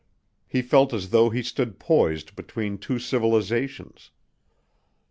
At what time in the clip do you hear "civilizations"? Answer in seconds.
2.97-4.09